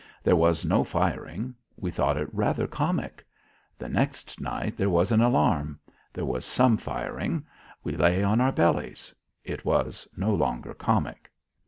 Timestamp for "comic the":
2.65-3.87